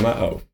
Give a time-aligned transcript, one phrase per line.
[0.00, 0.46] Klammer auf.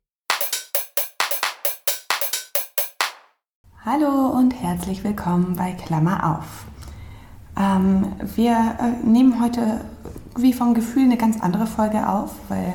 [3.85, 6.65] Hallo und herzlich willkommen bei Klammer auf.
[7.57, 9.85] Ähm, wir äh, nehmen heute
[10.35, 12.73] wie vom Gefühl eine ganz andere Folge auf, weil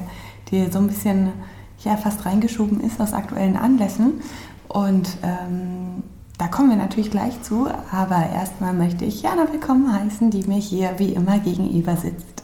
[0.50, 1.34] die so ein bisschen
[1.80, 4.22] ja, fast reingeschoben ist aus aktuellen Anlässen.
[4.68, 6.02] Und ähm,
[6.38, 10.58] da kommen wir natürlich gleich zu, aber erstmal möchte ich Jana willkommen heißen, die mir
[10.58, 12.42] hier wie immer gegenüber sitzt.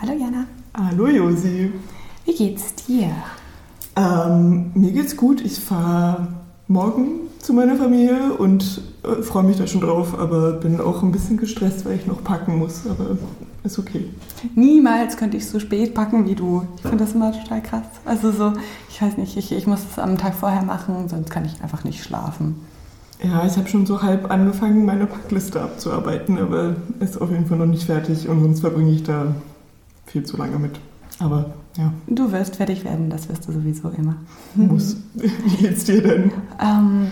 [0.00, 0.46] Hallo Jana.
[0.74, 1.70] Hallo Josi.
[2.28, 3.08] Wie geht's dir?
[3.96, 5.40] Ähm, mir geht's gut.
[5.40, 6.28] Ich fahre
[6.66, 11.10] morgen zu meiner Familie und äh, freue mich da schon drauf, aber bin auch ein
[11.10, 13.16] bisschen gestresst, weil ich noch packen muss, aber
[13.64, 14.10] ist okay.
[14.54, 16.64] Niemals könnte ich so spät packen wie du.
[16.76, 17.86] Ich finde das immer total krass.
[18.04, 18.52] Also so,
[18.90, 21.84] ich weiß nicht, ich, ich muss es am Tag vorher machen, sonst kann ich einfach
[21.84, 22.56] nicht schlafen.
[23.24, 27.56] Ja, ich habe schon so halb angefangen, meine Packliste abzuarbeiten, aber ist auf jeden Fall
[27.56, 29.34] noch nicht fertig und sonst verbringe ich da
[30.04, 30.78] viel zu lange mit.
[31.20, 31.92] Aber ja.
[32.06, 34.16] Du wirst fertig werden, das wirst du sowieso immer.
[34.54, 34.96] Muss.
[35.14, 36.32] Wie geht's dir denn?
[36.60, 37.10] Ähm,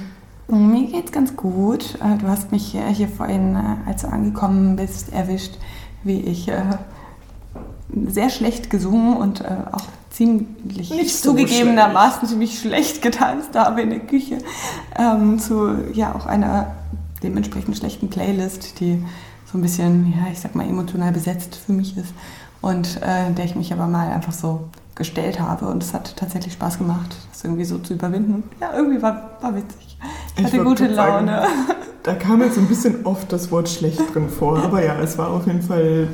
[0.48, 1.96] mir geht's ganz gut.
[1.96, 5.58] Äh, du hast mich hier vorhin, äh, als du angekommen bist, erwischt,
[6.04, 6.62] wie ich äh,
[8.06, 14.00] sehr schlecht gesungen und auch ziemlich Nicht so zugegebenermaßen ziemlich schlecht getanzt habe in der
[14.00, 14.38] Küche
[14.98, 16.72] ähm, zu ja auch einer
[17.22, 19.02] dementsprechend schlechten Playlist, die
[19.50, 22.12] so ein bisschen, ja, ich sag mal, emotional besetzt für mich ist
[22.60, 26.54] und äh, der ich mich aber mal einfach so gestellt habe und es hat tatsächlich
[26.54, 28.44] Spaß gemacht, das irgendwie so zu überwinden.
[28.60, 29.98] Ja, irgendwie war, war witzig.
[30.36, 31.32] Ich, hatte gute Laune.
[31.32, 31.48] Sagen,
[32.02, 35.30] da kam jetzt ein bisschen oft das Wort schlecht drin vor, aber ja, es war
[35.30, 36.08] auf jeden Fall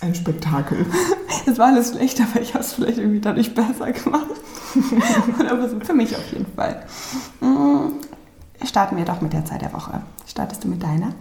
[0.00, 0.84] ein Spektakel.
[1.44, 4.28] Es war alles schlecht, aber ich habe es vielleicht irgendwie dadurch besser gemacht.
[5.50, 6.84] aber so für mich auf jeden Fall.
[7.40, 7.94] Mm,
[8.64, 10.02] starten wir doch mit der Zahl der Woche.
[10.24, 11.12] Startest du mit deiner?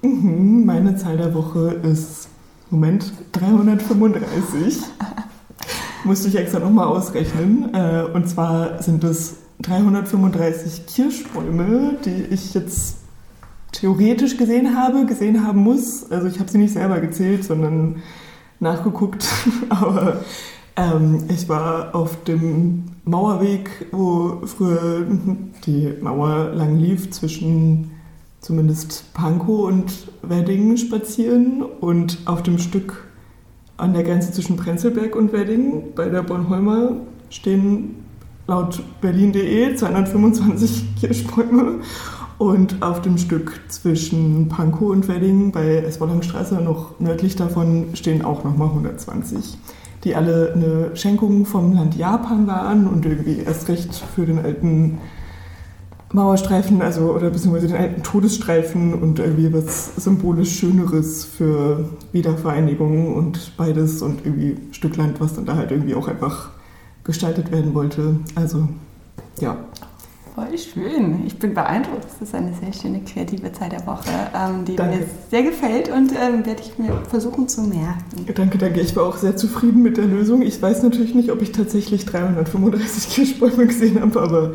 [0.00, 2.28] Mhm, meine Zahl der Woche ist
[2.70, 4.82] Moment, 335.
[6.04, 7.74] Musste ich extra nochmal ausrechnen.
[7.74, 12.98] Äh, und zwar sind es 335 Kirschbäume, die ich jetzt
[13.72, 16.10] theoretisch gesehen habe, gesehen haben muss.
[16.10, 18.02] Also ich habe sie nicht selber gezählt, sondern
[18.60, 19.26] nachgeguckt.
[19.68, 20.20] Aber
[20.76, 25.06] ähm, ich war auf dem Mauerweg, wo früher
[25.66, 27.90] die Mauer lang lief zwischen
[28.44, 29.90] zumindest Pankow und
[30.20, 33.04] Wedding spazieren und auf dem Stück
[33.78, 36.98] an der Grenze zwischen Prenzlberg und Wedding bei der Bornholmer
[37.30, 37.94] stehen
[38.46, 41.80] laut berlin.de 225 Kirschbäume
[42.36, 48.44] und auf dem Stück zwischen Pankow und Wedding bei Esbolangstraße noch nördlich davon stehen auch
[48.44, 49.56] nochmal 120,
[50.04, 54.98] die alle eine Schenkung vom Land Japan waren und irgendwie erst recht für den alten
[56.14, 63.56] Mauerstreifen, also oder beziehungsweise den alten Todesstreifen und irgendwie was symbolisch Schöneres für Wiedervereinigung und
[63.56, 66.50] beides und irgendwie Stück Land, was dann da halt irgendwie auch einfach
[67.02, 68.16] gestaltet werden wollte.
[68.36, 68.68] Also
[69.40, 69.56] ja.
[70.36, 71.26] Voll schön.
[71.26, 72.04] Ich bin beeindruckt.
[72.04, 74.98] Das ist eine sehr schöne kreative Zeit der Woche, ähm, die danke.
[74.98, 78.26] mir sehr gefällt und ähm, werde ich mir versuchen zu merken.
[78.34, 78.80] Danke, danke.
[78.80, 80.42] Ich war auch sehr zufrieden mit der Lösung.
[80.42, 84.52] Ich weiß natürlich nicht, ob ich tatsächlich 335 Kirschbäume gesehen habe, aber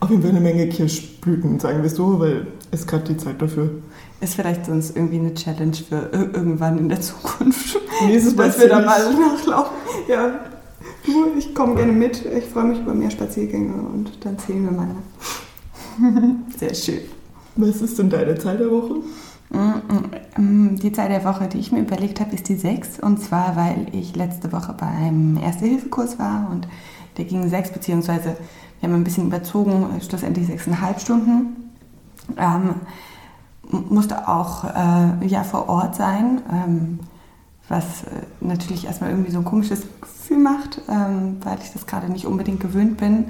[0.00, 3.70] auf jeden Fall eine Menge Kirschblüten, sagen wir so, weil es gerade die Zeit dafür.
[4.20, 7.78] Ist vielleicht sonst irgendwie eine Challenge für irgendwann in der Zukunft.
[8.06, 8.36] Nächstes.
[8.36, 9.76] Dass wir da mal nachlaufen.
[10.08, 10.40] Ja,
[11.38, 12.24] ich komme gerne mit.
[12.26, 14.94] Ich freue mich über mehr Spaziergänge und dann zählen wir mal.
[16.58, 17.00] Sehr schön.
[17.56, 18.96] Was ist denn deine Zahl der Woche?
[19.50, 23.00] Mm, mm, die Zahl der Woche, die ich mir überlegt habe, ist die 6.
[23.00, 26.68] Und zwar, weil ich letzte Woche bei einem Erste-Hilfe-Kurs war und
[27.16, 28.36] der ging sechs, beziehungsweise
[28.80, 31.70] wir haben ein bisschen überzogen, schlussendlich sechseinhalb Stunden.
[32.36, 32.74] Ähm,
[33.70, 36.98] musste auch äh, ja, vor Ort sein, ähm,
[37.68, 38.06] was äh,
[38.40, 42.60] natürlich erstmal irgendwie so ein komisches Gefühl macht, ähm, weil ich das gerade nicht unbedingt
[42.60, 43.26] gewöhnt bin.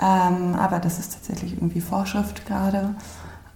[0.00, 2.94] Ähm, aber das ist tatsächlich irgendwie Vorschrift gerade.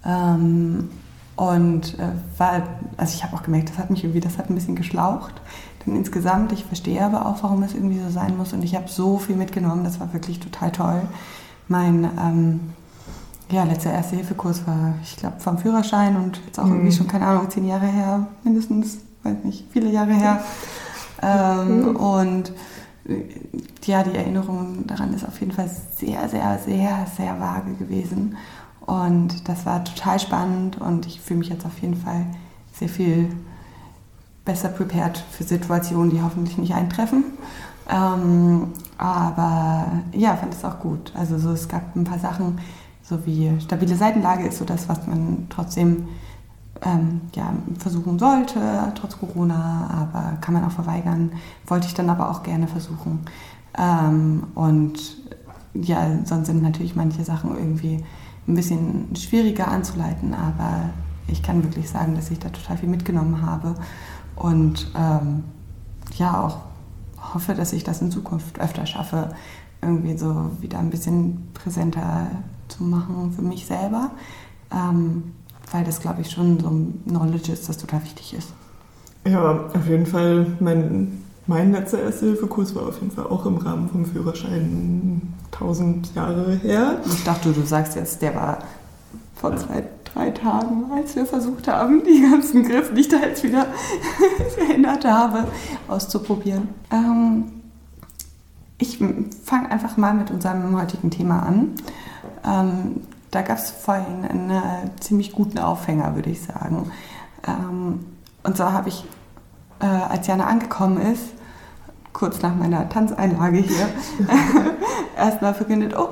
[0.04, 0.90] Ähm,
[1.36, 2.62] und äh, war,
[2.96, 5.34] also ich habe auch gemerkt, das hat mich irgendwie, das hat ein bisschen geschlaucht.
[5.86, 8.52] Insgesamt, ich verstehe aber auch, warum es irgendwie so sein muss.
[8.52, 11.02] Und ich habe so viel mitgenommen, das war wirklich total toll.
[11.68, 12.60] Mein ähm,
[13.50, 16.72] ja, letzter Erste-Hilfe-Kurs war, ich glaube, vom Führerschein und jetzt auch mhm.
[16.76, 20.40] irgendwie schon, keine Ahnung, zehn Jahre her, mindestens, weiß nicht, viele Jahre her.
[21.22, 21.96] Ähm, mhm.
[21.96, 22.52] Und
[23.08, 23.22] äh,
[23.84, 28.36] ja, die Erinnerung daran ist auf jeden Fall sehr, sehr, sehr, sehr vage gewesen.
[28.80, 32.26] Und das war total spannend und ich fühle mich jetzt auf jeden Fall
[32.72, 33.30] sehr viel
[34.44, 37.24] besser prepared für Situationen, die hoffentlich nicht eintreffen.
[37.88, 38.68] Ähm,
[38.98, 41.12] aber ja, fand es auch gut.
[41.16, 42.58] Also so, es gab ein paar Sachen,
[43.02, 46.08] so wie stabile Seitenlage ist so das, was man trotzdem
[46.82, 48.60] ähm, ja, versuchen sollte,
[48.94, 51.32] trotz Corona, aber kann man auch verweigern.
[51.66, 53.20] Wollte ich dann aber auch gerne versuchen.
[53.78, 54.98] Ähm, und
[55.74, 58.04] ja, sonst sind natürlich manche Sachen irgendwie
[58.46, 60.90] ein bisschen schwieriger anzuleiten, aber
[61.26, 63.74] ich kann wirklich sagen, dass ich da total viel mitgenommen habe
[64.36, 65.44] und ähm,
[66.16, 66.58] ja auch
[67.34, 69.30] hoffe, dass ich das in Zukunft öfter schaffe,
[69.82, 72.28] irgendwie so wieder ein bisschen präsenter
[72.68, 74.10] zu machen für mich selber,
[74.72, 75.32] ähm,
[75.70, 78.52] weil das, glaube ich, schon so ein Knowledge ist, das total wichtig ist.
[79.26, 80.46] Ja, auf jeden Fall.
[80.60, 86.54] Mein, mein letzter Erste-Hilfe-Kurs war auf jeden Fall auch im Rahmen vom Führerschein 1000 Jahre
[86.56, 87.00] her.
[87.06, 88.58] Ich dachte, du sagst jetzt, der war
[89.34, 89.84] vor zwei,
[90.14, 93.66] drei Tagen, als wir versucht haben, die ganzen Griffe, die ich da jetzt wieder
[94.54, 95.48] verändert habe,
[95.88, 96.68] auszuprobieren.
[96.90, 97.62] Ähm,
[98.78, 98.98] ich
[99.44, 101.74] fange einfach mal mit unserem heutigen Thema an.
[102.44, 103.00] Ähm,
[103.30, 106.90] da gab es vorhin einen ziemlich guten Aufhänger, würde ich sagen.
[107.46, 108.06] Ähm,
[108.44, 109.04] und zwar habe ich,
[109.80, 111.24] äh, als Jana angekommen ist,
[112.12, 113.88] kurz nach meiner Tanzeinlage hier,
[115.16, 116.10] erstmal verkündet, oh,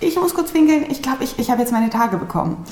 [0.00, 2.64] ich muss kurz winkeln, ich glaube, ich, ich habe jetzt meine Tage bekommen.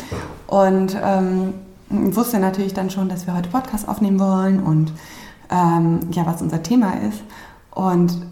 [0.47, 1.55] Und ähm,
[1.89, 4.93] wusste natürlich dann schon, dass wir heute Podcast aufnehmen wollen und
[5.51, 7.23] ähm, ja, was unser Thema ist.
[7.73, 8.27] Und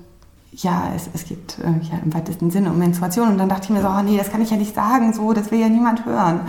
[0.53, 3.29] ja, es, es geht äh, ja im weitesten Sinne um Menstruation.
[3.29, 5.33] Und dann dachte ich mir so, oh nee, das kann ich ja nicht sagen, so,
[5.33, 6.41] das will ja niemand hören.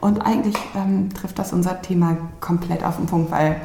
[0.00, 3.60] Und eigentlich ähm, trifft das unser Thema komplett auf den Punkt, weil,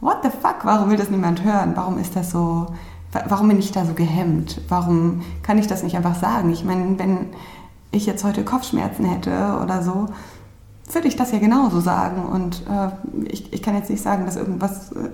[0.00, 1.72] what the fuck, warum will das niemand hören?
[1.74, 2.68] Warum ist das so,
[3.12, 4.60] warum bin ich da so gehemmt?
[4.68, 6.50] Warum kann ich das nicht einfach sagen?
[6.52, 7.26] Ich meine, wenn
[7.90, 10.06] ich jetzt heute Kopfschmerzen hätte oder so,
[10.92, 12.24] würde ich das ja genauso sagen.
[12.24, 12.90] Und äh,
[13.30, 15.10] ich, ich kann jetzt nicht sagen, dass irgendwas äh,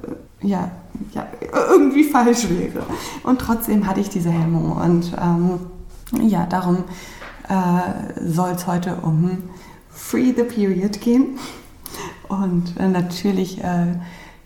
[0.46, 0.70] ja,
[1.12, 1.26] ja,
[1.70, 2.84] irgendwie falsch wäre.
[3.22, 4.72] Und trotzdem hatte ich diese Hemmung.
[4.72, 6.84] Und ähm, ja, darum
[7.48, 9.42] äh, soll es heute um
[9.90, 11.38] Free the Period gehen.
[12.28, 13.94] Und äh, natürlich äh,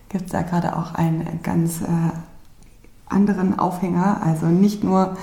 [0.08, 1.86] gibt es da gerade auch einen ganz äh,
[3.10, 4.20] anderen Aufhänger.
[4.24, 5.16] Also nicht nur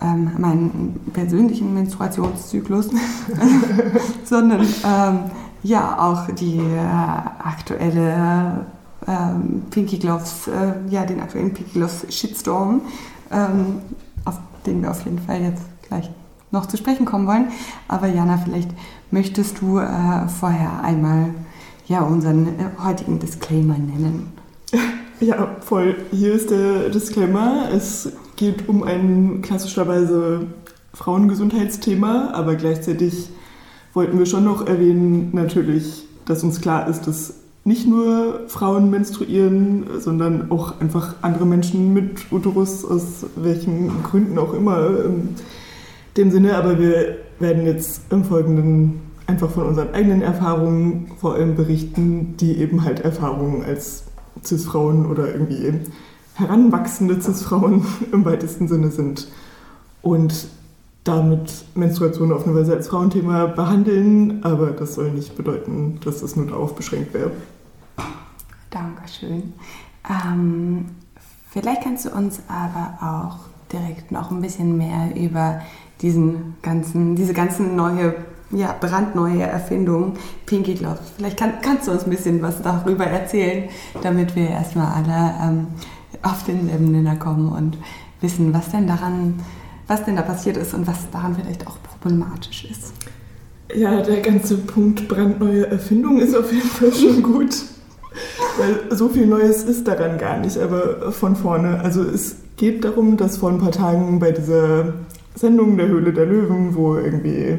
[0.00, 2.90] ähm, meinen persönlichen Menstruationszyklus,
[4.24, 5.18] sondern ähm,
[5.62, 8.66] ja auch die äh, aktuelle
[9.06, 12.82] ähm, Pinky Gloves, äh, ja den aktuellen Pinky Gloves Shitstorm,
[13.30, 13.80] ähm,
[14.24, 16.10] auf den wir auf jeden Fall jetzt gleich
[16.50, 17.46] noch zu sprechen kommen wollen.
[17.88, 18.70] Aber Jana, vielleicht
[19.10, 21.30] möchtest du äh, vorher einmal
[21.86, 22.48] ja, unseren
[22.82, 24.32] heutigen Disclaimer nennen.
[25.20, 25.94] Ja, voll.
[26.10, 27.68] Hier ist der Disclaimer.
[27.72, 30.48] Es geht um ein klassischerweise
[30.94, 33.28] Frauengesundheitsthema, aber gleichzeitig
[33.94, 37.34] wollten wir schon noch erwähnen, natürlich, dass uns klar ist, dass
[37.64, 44.52] nicht nur Frauen menstruieren, sondern auch einfach andere Menschen mit Uterus, aus welchen Gründen auch
[44.54, 44.88] immer.
[45.04, 45.36] In
[46.16, 51.54] dem Sinne, aber wir werden jetzt im Folgenden einfach von unseren eigenen Erfahrungen vor allem
[51.54, 54.04] berichten, die eben halt Erfahrungen als
[54.44, 55.72] Cis-Frauen oder irgendwie
[56.34, 59.28] heranwachsende Cis-Frauen im weitesten Sinne sind.
[60.02, 60.48] Und
[61.04, 66.36] damit Menstruation auf eine Weise als Frauenthema behandeln, aber das soll nicht bedeuten, dass es
[66.36, 67.32] nur darauf beschränkt wäre.
[68.70, 69.52] Dankeschön.
[70.08, 70.86] Ähm,
[71.50, 73.38] vielleicht kannst du uns aber auch
[73.72, 75.60] direkt noch ein bisschen mehr über
[76.00, 78.14] diesen ganzen, diese ganzen neue
[78.52, 80.14] ja, brandneue Erfindung,
[80.46, 81.00] Pinky Gloves.
[81.16, 83.68] Vielleicht kann, kannst du uns ein bisschen was darüber erzählen,
[84.02, 85.66] damit wir erstmal alle ähm,
[86.22, 87.78] auf den Nenner kommen und
[88.20, 89.40] wissen, was denn daran,
[89.86, 92.92] was denn da passiert ist und was daran vielleicht auch problematisch ist.
[93.74, 97.56] Ja, der ganze Punkt brandneue Erfindung ist auf jeden Fall schon gut.
[98.58, 101.80] Weil so viel Neues ist daran gar nicht, aber von vorne.
[101.80, 104.92] Also es geht darum, dass vor ein paar Tagen bei dieser
[105.34, 107.58] Sendung der Höhle der Löwen, wo irgendwie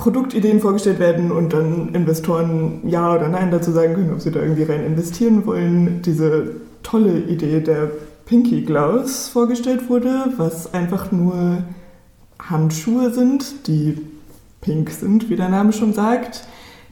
[0.00, 4.40] Produktideen vorgestellt werden und dann Investoren Ja oder Nein dazu sagen können, ob sie da
[4.40, 6.00] irgendwie rein investieren wollen.
[6.02, 7.90] Diese tolle Idee der
[8.24, 11.64] Pinky Gloves vorgestellt wurde, was einfach nur
[12.38, 13.98] Handschuhe sind, die
[14.62, 16.46] pink sind, wie der Name schon sagt,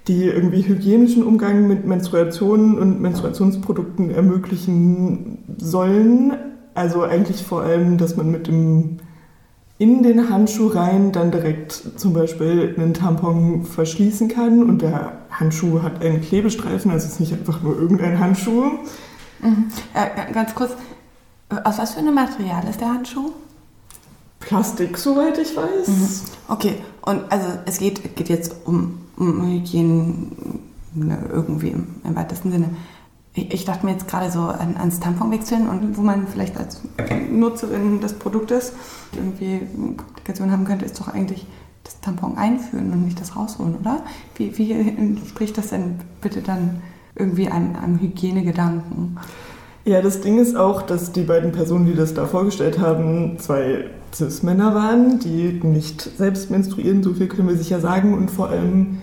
[0.06, 6.34] die irgendwie hygienischen Umgang mit Menstruationen und Menstruationsprodukten ermöglichen sollen.
[6.74, 8.98] Also eigentlich vor allem, dass man mit dem
[9.78, 15.82] in den Handschuh rein dann direkt zum Beispiel einen Tampon verschließen kann und der Handschuh
[15.82, 18.72] hat einen Klebestreifen, also es ist nicht einfach nur irgendein Handschuh.
[19.40, 19.70] Mhm.
[19.94, 20.72] Äh, ganz kurz,
[21.64, 23.30] aus was für einem Material ist der Handschuh?
[24.40, 25.88] Plastik, soweit ich weiß.
[25.88, 26.08] Mhm.
[26.48, 30.14] Okay, und also es geht, geht jetzt um, um Hygiene
[30.94, 32.70] ne, irgendwie im, im weitesten Sinne.
[33.50, 36.80] Ich dachte mir jetzt gerade so an, ans Tampon wechseln und wo man vielleicht als
[37.30, 38.72] Nutzerin des Produktes
[39.14, 39.60] irgendwie
[39.96, 41.46] Komplikation haben könnte, ist doch eigentlich
[41.84, 44.02] das Tampon einführen und nicht das rausholen, oder?
[44.36, 46.82] Wie, wie spricht das denn bitte dann
[47.14, 49.18] irgendwie einem, einem Hygienegedanken?
[49.84, 53.86] Ja, das Ding ist auch, dass die beiden Personen, die das da vorgestellt haben, zwei
[54.14, 58.98] Cis-Männer waren, die nicht selbst menstruieren, so viel können wir sicher sagen, und vor allem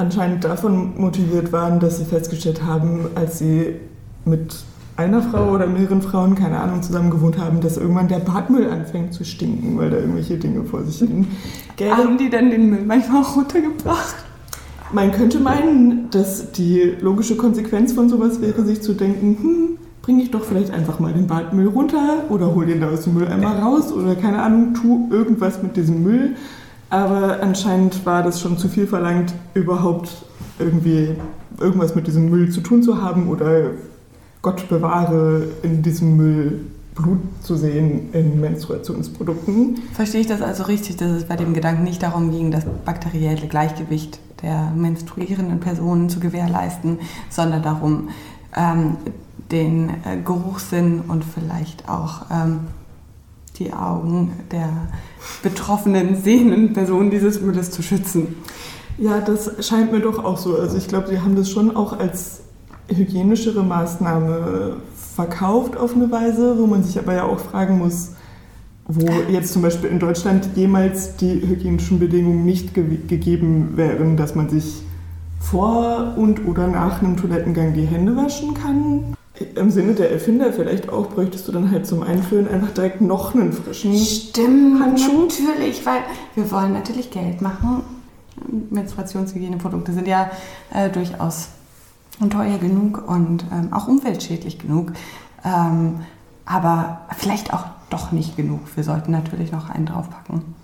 [0.00, 3.76] anscheinend davon motiviert waren, dass sie festgestellt haben, als sie
[4.24, 4.56] mit
[4.96, 9.14] einer Frau oder mehreren Frauen, keine Ahnung, zusammen gewohnt haben, dass irgendwann der Badmüll anfängt
[9.14, 11.26] zu stinken, weil da irgendwelche Dinge vor sich hin
[11.76, 11.96] gäbe.
[11.96, 14.16] Haben die dann den Müll manchmal auch runtergebracht?
[14.92, 20.22] Man könnte meinen, dass die logische Konsequenz von sowas wäre, sich zu denken, hm, bringe
[20.22, 23.58] ich doch vielleicht einfach mal den Badmüll runter oder hol den da aus dem Mülleimer
[23.58, 26.36] raus oder keine Ahnung, tu irgendwas mit diesem Müll.
[26.90, 30.10] Aber anscheinend war das schon zu viel verlangt, überhaupt
[30.58, 31.14] irgendwie
[31.58, 33.70] irgendwas mit diesem Müll zu tun zu haben oder
[34.42, 36.60] Gott bewahre in diesem Müll
[36.94, 39.80] Blut zu sehen in Menstruationsprodukten.
[39.94, 43.46] Verstehe ich das also richtig, dass es bei dem Gedanken nicht darum ging, das bakterielle
[43.46, 48.08] Gleichgewicht der menstruierenden Personen zu gewährleisten, sondern darum,
[48.56, 48.96] ähm,
[49.50, 52.60] den äh, Geruchssinn und vielleicht auch ähm,
[53.60, 54.68] die Augen der
[55.42, 58.34] betroffenen sehenden Personen dieses Mülles zu schützen.
[58.98, 60.56] Ja, das scheint mir doch auch so.
[60.56, 62.40] Also ich glaube, sie haben das schon auch als
[62.88, 64.76] hygienischere Maßnahme
[65.14, 68.12] verkauft auf eine Weise, wo man sich aber ja auch fragen muss,
[68.86, 74.34] wo jetzt zum Beispiel in Deutschland jemals die hygienischen Bedingungen nicht ge gegeben wären, dass
[74.34, 74.82] man sich
[75.38, 79.14] vor und oder nach einem Toilettengang die Hände waschen kann.
[79.54, 83.34] Im Sinne der Erfinder vielleicht auch bräuchtest du dann halt zum Einführen einfach direkt noch
[83.34, 85.22] einen frischen Stimmt, Handschuh.
[85.22, 86.02] natürlich, weil
[86.34, 87.82] wir wollen natürlich Geld machen.
[88.70, 90.30] Menstruationshygieneprodukte sind ja
[90.74, 91.48] äh, durchaus
[92.28, 94.92] teuer genug und ähm, auch umweltschädlich genug.
[95.42, 96.00] Ähm,
[96.44, 98.60] aber vielleicht auch doch nicht genug.
[98.74, 100.54] Wir sollten natürlich noch einen draufpacken.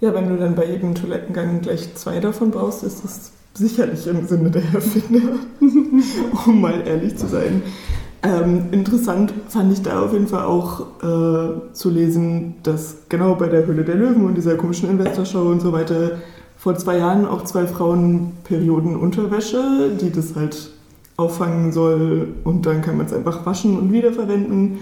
[0.00, 4.26] Ja, wenn du dann bei jedem Toilettengang gleich zwei davon brauchst, ist das sicherlich im
[4.26, 5.38] Sinne der Erfinder,
[6.46, 7.62] um mal ehrlich zu sein.
[8.22, 13.48] Ähm, interessant fand ich da auf jeden Fall auch äh, zu lesen, dass genau bei
[13.48, 16.18] der Höhle der Löwen und dieser komischen Investorshow und so weiter
[16.56, 20.70] vor zwei Jahren auch zwei Frauen Periodenunterwäsche, die das halt
[21.16, 24.78] auffangen soll und dann kann man es einfach waschen und wiederverwenden,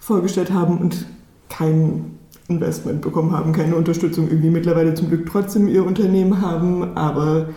[0.00, 1.06] vorgestellt haben und
[1.48, 2.18] kein
[2.48, 7.48] Investment bekommen haben, keine Unterstützung irgendwie mittlerweile zum Glück trotzdem ihr Unternehmen haben, aber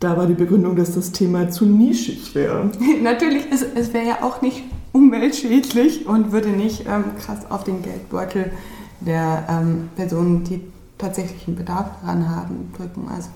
[0.00, 2.70] da war die Begründung, dass das Thema zu nischig wäre.
[3.02, 4.62] Natürlich, es, es wäre ja auch nicht
[4.92, 8.50] umweltschädlich und würde nicht ähm, krass auf den Geldbeutel
[9.00, 10.60] der ähm, Personen, die
[10.98, 13.08] tatsächlichen Bedarf daran haben, drücken.
[13.14, 13.28] Also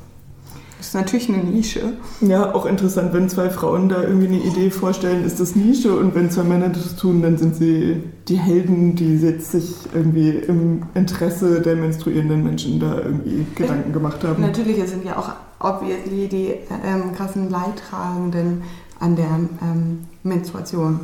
[0.81, 1.93] ist natürlich eine Nische.
[2.21, 6.15] Ja, auch interessant, wenn zwei Frauen da irgendwie eine Idee vorstellen, ist das Nische und
[6.15, 10.83] wenn zwei Männer das tun, dann sind sie die Helden, die jetzt sich irgendwie im
[10.95, 14.43] Interesse der menstruierenden Menschen da irgendwie Gedanken gemacht haben.
[14.43, 18.63] Natürlich, es sind ja auch obviously die ähm, krassen Leidtragenden
[18.99, 21.01] an der ähm, Menstruation.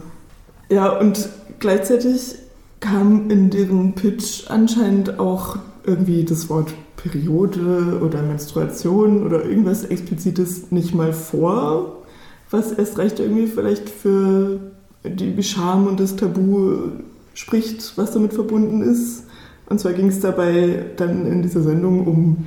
[0.68, 1.28] Ja, und
[1.60, 2.36] gleichzeitig
[2.80, 6.72] kam in deren Pitch anscheinend auch irgendwie das Wort
[7.08, 12.02] Periode oder Menstruation oder irgendwas Explizites nicht mal vor,
[12.50, 14.60] was erst recht irgendwie vielleicht für
[15.04, 16.90] die Scham und das Tabu
[17.34, 19.24] spricht, was damit verbunden ist.
[19.68, 22.46] Und zwar ging es dabei dann in dieser Sendung um,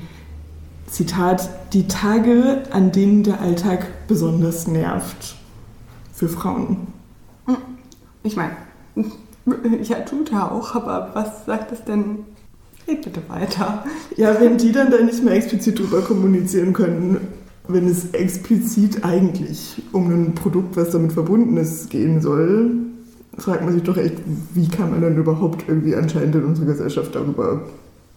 [0.88, 5.36] Zitat, die Tage, an denen der Alltag besonders nervt.
[6.14, 6.88] Für Frauen.
[8.24, 8.54] Ich meine,
[9.84, 12.26] ja, tut er auch, aber was sagt es denn
[12.90, 13.84] Red bitte weiter.
[14.16, 17.20] Ja, wenn die dann da nicht mehr explizit drüber kommunizieren können,
[17.68, 22.72] wenn es explizit eigentlich um ein Produkt, was damit verbunden ist, gehen soll,
[23.38, 24.16] fragt man sich doch echt,
[24.54, 27.62] wie kann man dann überhaupt irgendwie anscheinend in unserer Gesellschaft darüber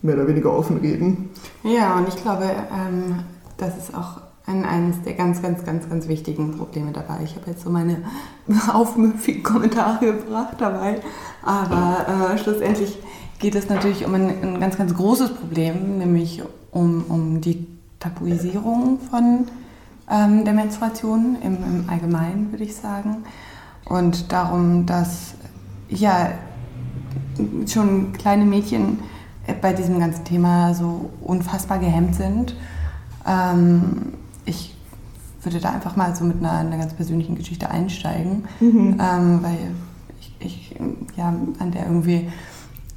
[0.00, 1.30] mehr oder weniger offen reden?
[1.62, 3.16] Ja, und ich glaube, ähm,
[3.58, 7.20] das ist auch ein, eines der ganz, ganz, ganz, ganz wichtigen Probleme dabei.
[7.22, 7.98] Ich habe jetzt so meine
[8.72, 11.00] aufmüpfigen Kommentare gebracht dabei,
[11.42, 12.98] aber äh, schlussendlich
[13.42, 17.66] geht es natürlich um ein, ein ganz, ganz großes Problem, nämlich um, um die
[17.98, 19.48] Tabuisierung von
[20.08, 23.24] ähm, der Menstruation im, im Allgemeinen, würde ich sagen.
[23.84, 25.34] Und darum, dass
[25.88, 26.30] ja
[27.66, 29.00] schon kleine Mädchen
[29.60, 32.54] bei diesem ganzen Thema so unfassbar gehemmt sind.
[33.26, 34.12] Ähm,
[34.44, 34.76] ich
[35.42, 38.98] würde da einfach mal so mit einer, einer ganz persönlichen Geschichte einsteigen, mhm.
[39.00, 39.58] ähm, weil
[40.20, 40.76] ich, ich,
[41.16, 42.28] ja an der irgendwie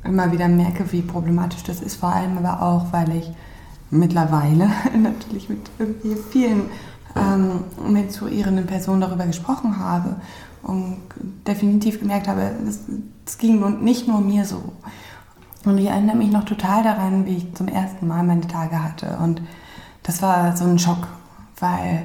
[0.06, 3.32] immer wieder merke, wie problematisch das ist, vor allem aber auch, weil ich
[3.90, 5.70] mittlerweile natürlich mit
[6.32, 6.70] vielen
[7.16, 10.16] ähm, menstruierenden Personen darüber gesprochen habe
[10.64, 10.98] und
[11.48, 12.52] definitiv gemerkt habe,
[13.26, 14.74] es ging nicht nur mir so.
[15.64, 19.18] Und ich erinnere mich noch total daran, wie ich zum ersten Mal meine Tage hatte.
[19.22, 19.42] Und
[20.04, 21.08] das war so ein Schock,
[21.60, 22.04] weil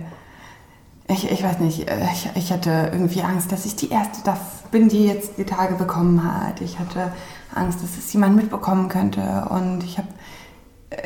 [1.09, 4.37] ich, ich weiß nicht, äh, ich, ich hatte irgendwie Angst, dass ich die Erste da
[4.71, 6.61] bin, die jetzt die Tage bekommen hat.
[6.61, 7.13] Ich hatte
[7.55, 9.49] Angst, dass es jemand mitbekommen könnte.
[9.51, 10.09] Und ich habe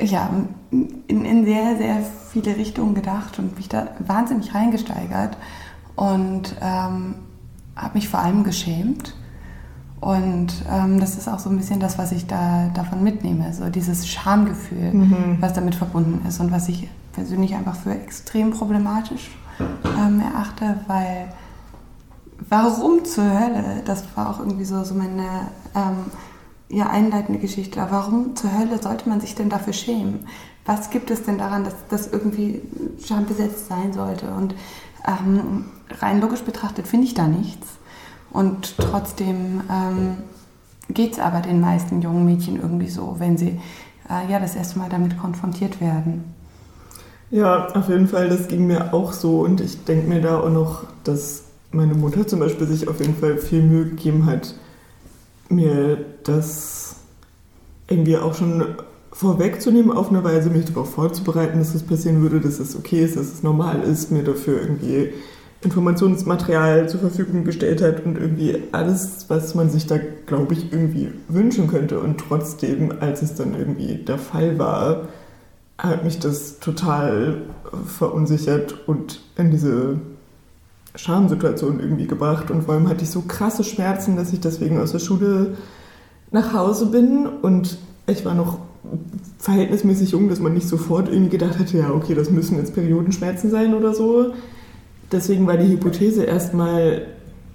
[0.02, 0.30] ja,
[0.70, 1.96] in, in sehr, sehr
[2.30, 5.36] viele Richtungen gedacht und mich da wahnsinnig reingesteigert.
[5.96, 7.16] Und ähm,
[7.76, 9.14] habe mich vor allem geschämt.
[10.00, 13.70] Und ähm, das ist auch so ein bisschen das, was ich da davon mitnehme, so
[13.70, 15.38] dieses Schamgefühl, mhm.
[15.40, 19.30] was damit verbunden ist und was ich persönlich einfach für extrem problematisch
[19.60, 21.32] ähm, erachte, weil
[22.48, 26.06] warum zur Hölle, das war auch irgendwie so, so meine ähm,
[26.68, 30.26] ja, einleitende Geschichte, warum zur Hölle sollte man sich denn dafür schämen?
[30.66, 32.62] Was gibt es denn daran, dass das irgendwie
[33.04, 34.30] schambesetzt sein sollte?
[34.30, 34.54] Und
[35.06, 35.66] ähm,
[36.00, 37.68] rein logisch betrachtet finde ich da nichts.
[38.30, 40.16] Und trotzdem ähm,
[40.88, 43.60] geht es aber den meisten jungen Mädchen irgendwie so, wenn sie
[44.08, 46.24] äh, ja das erste Mal damit konfrontiert werden.
[47.30, 50.50] Ja, auf jeden Fall, das ging mir auch so und ich denke mir da auch
[50.50, 54.54] noch, dass meine Mutter zum Beispiel sich auf jeden Fall viel Mühe gegeben hat,
[55.48, 56.96] mir das
[57.88, 58.64] irgendwie auch schon
[59.12, 63.16] vorwegzunehmen, auf eine Weise, mich darauf vorzubereiten, dass das passieren würde, dass es okay ist,
[63.16, 65.12] dass es normal ist, mir dafür irgendwie
[65.62, 71.10] Informationsmaterial zur Verfügung gestellt hat und irgendwie alles, was man sich da, glaube ich, irgendwie
[71.28, 72.00] wünschen könnte.
[72.00, 75.08] Und trotzdem, als es dann irgendwie der Fall war,
[75.78, 77.42] hat mich das total
[77.86, 79.96] verunsichert und in diese
[80.94, 82.50] Schamsituation irgendwie gebracht.
[82.50, 85.56] Und vor allem hatte ich so krasse Schmerzen, dass ich deswegen aus der Schule
[86.30, 87.26] nach Hause bin.
[87.26, 88.58] Und ich war noch
[89.38, 93.50] verhältnismäßig jung, dass man nicht sofort irgendwie gedacht hätte, ja, okay, das müssen jetzt Periodenschmerzen
[93.50, 94.32] sein oder so.
[95.12, 97.06] Deswegen war die Hypothese erstmal,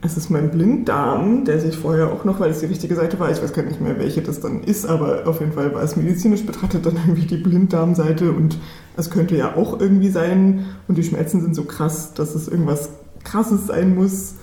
[0.02, 3.32] es ist mein Blinddarm, der sich vorher auch noch, weil es die richtige Seite war,
[3.32, 5.96] ich weiß gar nicht mehr, welche das dann ist, aber auf jeden Fall war es
[5.96, 8.58] medizinisch betrachtet dann irgendwie die Blinddarmseite und
[8.96, 12.92] es könnte ja auch irgendwie sein und die Schmerzen sind so krass, dass es irgendwas
[13.24, 14.36] krasses sein muss.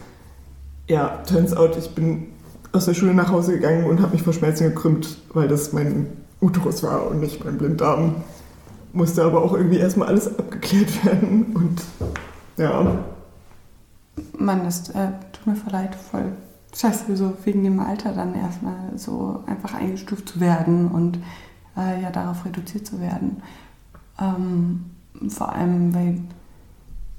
[0.88, 2.28] Ja, turns out, ich bin
[2.72, 6.06] aus der Schule nach Hause gegangen und habe mich vor Schmerzen gekrümmt, weil das mein
[6.40, 8.16] Uterus war und nicht mein Blinddarm.
[8.92, 11.82] Musste aber auch irgendwie erstmal alles abgeklärt werden und
[12.56, 12.98] ja.
[14.38, 16.32] Mann, das äh, tut mir leid, voll
[16.76, 21.18] scheiße, so wegen dem Alter dann erstmal so einfach eingestuft zu werden und
[21.76, 23.42] äh, ja darauf reduziert zu werden.
[24.20, 24.86] Ähm,
[25.28, 26.20] vor allem, weil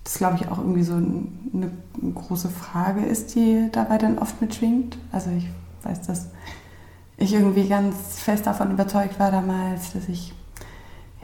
[0.07, 1.69] das glaube ich auch irgendwie so eine
[2.15, 4.97] große Frage ist, die dabei dann oft mitschwingt.
[5.11, 5.49] Also ich
[5.83, 6.27] weiß, dass
[7.17, 10.33] ich irgendwie ganz fest davon überzeugt war damals, dass ich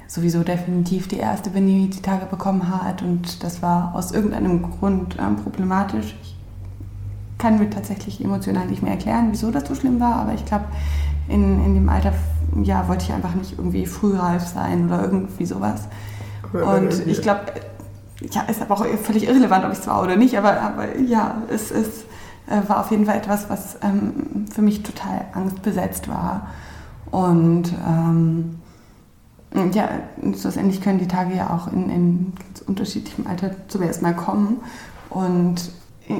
[0.07, 3.01] sowieso definitiv die erste bin, die die Tage bekommen hat.
[3.01, 6.17] Und das war aus irgendeinem Grund ähm, problematisch.
[6.21, 6.35] Ich
[7.37, 10.65] kann mir tatsächlich emotional nicht mehr erklären, wieso das so schlimm war, aber ich glaube,
[11.29, 12.11] in, in dem Alter
[12.63, 15.87] ja, wollte ich einfach nicht irgendwie frühreif sein oder irgendwie sowas.
[16.51, 17.45] Und ich glaube,
[18.21, 21.41] ja, ist aber auch völlig irrelevant, ob ich es war oder nicht, aber, aber ja,
[21.49, 22.03] es, es
[22.47, 26.47] äh, war auf jeden Fall etwas, was ähm, für mich total angstbesetzt war.
[27.11, 28.59] Und ähm,
[29.73, 29.87] ja,
[30.39, 34.57] schlussendlich können die Tage ja auch in, in ganz unterschiedlichem Alter zuerst mal kommen.
[35.09, 35.71] Und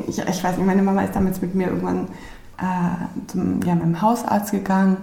[0.08, 2.08] ich, ich weiß nicht, meine Mama ist damals mit mir irgendwann
[2.60, 4.98] äh, zum ja, meinem Hausarzt gegangen,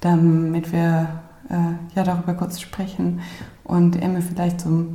[0.00, 1.54] damit wir äh,
[1.94, 3.20] ja darüber kurz sprechen
[3.64, 4.86] und er mir vielleicht so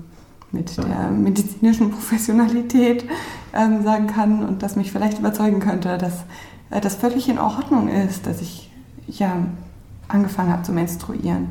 [0.55, 3.05] mit der medizinischen Professionalität
[3.53, 6.23] ähm, sagen kann und das mich vielleicht überzeugen könnte, dass
[6.71, 8.71] äh, das völlig in Ordnung ist, dass ich
[9.07, 9.45] ja
[10.07, 11.49] angefangen habe zu menstruieren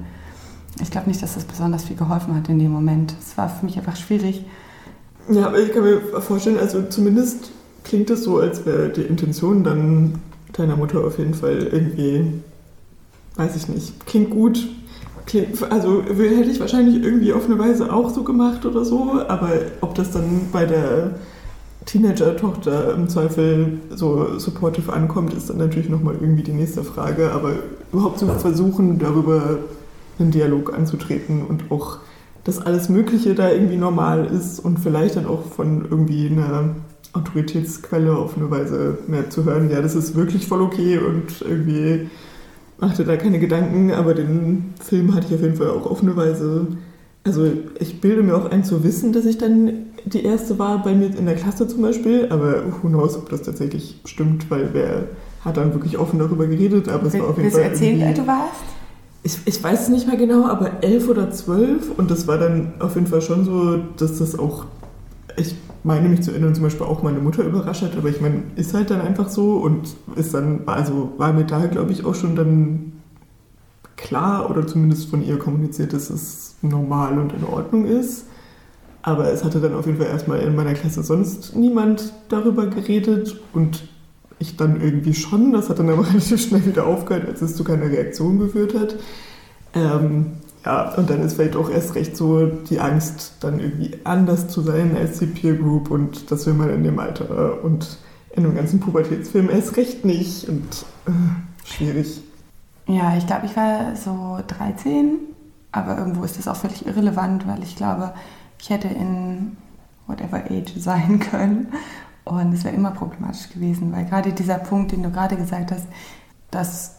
[0.82, 3.14] ich glaube nicht, dass das besonders viel geholfen hat in dem Moment.
[3.20, 4.44] Es war für mich einfach schwierig.
[5.30, 7.50] Ja, aber ich kann mir vorstellen, also zumindest
[7.84, 10.20] klingt es so, als wäre die Intention dann
[10.52, 12.42] deiner Mutter auf jeden Fall irgendwie,
[13.36, 14.68] weiß ich nicht, klingt gut.
[15.70, 19.94] Also hätte ich wahrscheinlich irgendwie auf eine Weise auch so gemacht oder so, aber ob
[19.94, 21.12] das dann bei der
[21.86, 27.32] Teenager-Tochter im Zweifel so supportive ankommt, ist dann natürlich nochmal irgendwie die nächste Frage.
[27.32, 27.52] Aber
[27.92, 29.58] überhaupt zu versuchen, darüber
[30.18, 31.98] einen Dialog anzutreten und auch,
[32.44, 36.76] dass alles Mögliche da irgendwie normal ist und vielleicht dann auch von irgendwie einer
[37.12, 42.08] Autoritätsquelle auf eine Weise mehr zu hören, ja, das ist wirklich voll okay und irgendwie
[42.84, 46.16] machte da keine Gedanken, aber den Film hatte ich auf jeden Fall auch auf eine
[46.16, 46.66] Weise.
[47.24, 47.46] Also
[47.78, 51.06] ich bilde mir auch ein zu wissen, dass ich dann die erste war bei mir
[51.16, 55.04] in der Klasse zum Beispiel, aber who knows, ob das tatsächlich stimmt, weil wer
[55.44, 57.60] hat dann wirklich offen darüber geredet, aber es war auf jeden Fall.
[57.62, 58.64] Willst du erzählen, wer du warst?
[59.24, 62.74] ich, ich weiß es nicht mehr genau, aber elf oder zwölf und das war dann
[62.78, 64.66] auf jeden Fall schon so, dass das auch,
[65.36, 68.42] ich meine mich zu erinnern, zum Beispiel auch meine Mutter überrascht hat, aber ich meine,
[68.56, 72.14] ist halt dann einfach so und ist dann, also war mir da, glaube ich, auch
[72.14, 72.92] schon dann
[73.96, 78.26] klar oder zumindest von ihr kommuniziert, dass es normal und in Ordnung ist.
[79.02, 83.38] Aber es hatte dann auf jeden Fall erstmal in meiner Klasse sonst niemand darüber geredet
[83.52, 83.86] und
[84.38, 85.52] ich dann irgendwie schon.
[85.52, 88.96] Das hat dann aber relativ schnell wieder aufgehört, als es zu keiner Reaktion geführt hat.
[89.74, 90.32] Ähm,
[90.64, 94.62] ja, und dann ist vielleicht auch erst recht so die Angst, dann irgendwie anders zu
[94.62, 97.98] sein als die Peer Group und das will man in dem Alter und
[98.34, 101.10] in dem ganzen Pubertätsfilm erst recht nicht und äh,
[101.64, 102.22] schwierig.
[102.86, 105.18] Ja, ich glaube, ich war so 13,
[105.72, 108.14] aber irgendwo ist das auch völlig irrelevant, weil ich glaube,
[108.58, 109.56] ich hätte in
[110.06, 111.68] whatever age sein können
[112.24, 115.86] und es wäre immer problematisch gewesen, weil gerade dieser Punkt, den du gerade gesagt hast,
[116.50, 116.96] dass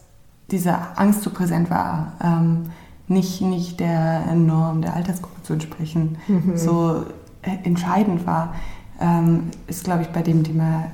[0.50, 2.70] diese Angst so präsent war, ähm,
[3.08, 6.56] nicht, nicht der Norm der Altersgruppe zu entsprechen, mhm.
[6.56, 7.04] so
[7.42, 8.54] äh, entscheidend war,
[9.00, 10.84] ähm, ist, glaube ich, bei dem Thema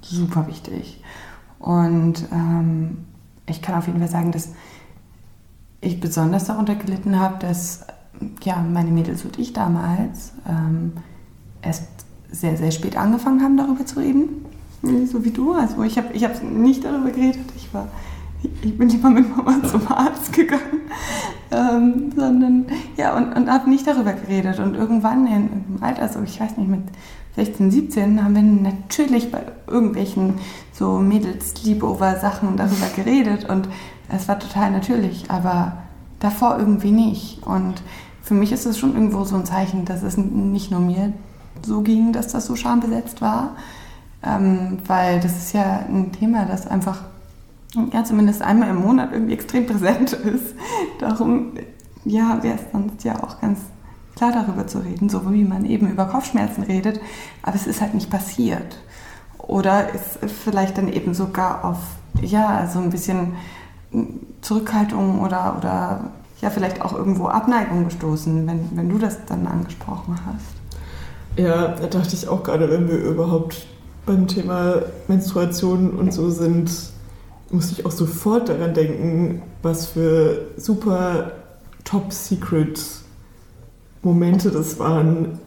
[0.00, 1.02] super wichtig.
[1.58, 3.04] Und ähm,
[3.46, 4.50] ich kann auf jeden Fall sagen, dass
[5.80, 7.86] ich besonders darunter gelitten habe, dass
[8.42, 10.92] ja, meine Mädels und ich damals ähm,
[11.60, 11.88] erst
[12.30, 14.46] sehr, sehr spät angefangen haben, darüber zu reden.
[15.06, 15.52] So wie du.
[15.52, 17.44] Also ich habe ich hab nicht darüber geredet.
[17.56, 17.86] Ich war
[18.62, 20.80] ich bin lieber mit Mama zum Arzt gegangen,
[21.50, 24.58] ähm, sondern ja, und, und habe nicht darüber geredet.
[24.58, 26.82] Und irgendwann in, im Alter, so ich weiß nicht, mit
[27.36, 30.34] 16, 17, haben wir natürlich bei irgendwelchen
[30.72, 33.68] so Mädels-Sleepover-Sachen darüber geredet und
[34.10, 35.78] es war total natürlich, aber
[36.20, 37.42] davor irgendwie nicht.
[37.46, 37.82] Und
[38.22, 41.12] für mich ist es schon irgendwo so ein Zeichen, dass es nicht nur mir
[41.62, 43.56] so ging, dass das so schambesetzt war,
[44.22, 47.00] ähm, weil das ist ja ein Thema, das einfach
[47.92, 50.54] ja, zumindest einmal im Monat irgendwie extrem präsent ist.
[51.00, 51.52] Darum
[52.04, 53.60] ja, wäre es sonst ja auch ganz
[54.14, 57.00] klar darüber zu reden, so wie man eben über Kopfschmerzen redet,
[57.42, 58.78] aber es ist halt nicht passiert.
[59.38, 61.78] Oder ist vielleicht dann eben sogar auf,
[62.20, 63.34] ja, so ein bisschen
[64.40, 70.18] Zurückhaltung oder, oder ja, vielleicht auch irgendwo Abneigung gestoßen, wenn, wenn du das dann angesprochen
[70.26, 71.38] hast.
[71.38, 73.66] Ja, da dachte ich auch gerade, wenn wir überhaupt
[74.04, 76.70] beim Thema Menstruation und so sind,
[77.52, 81.32] musste ich auch sofort daran denken, was für super
[81.84, 82.80] top-secret
[84.02, 85.38] Momente das waren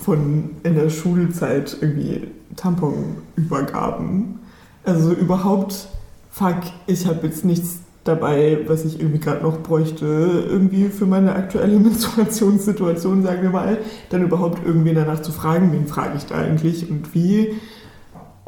[0.00, 4.38] von in der Schulzeit irgendwie Tamponübergaben.
[4.84, 5.88] Also überhaupt,
[6.30, 10.06] fuck, ich habe jetzt nichts dabei, was ich irgendwie gerade noch bräuchte,
[10.48, 13.78] irgendwie für meine aktuelle Menstruationssituation, sagen wir mal,
[14.10, 17.54] dann überhaupt irgendwie danach zu fragen, wen frage ich da eigentlich und wie.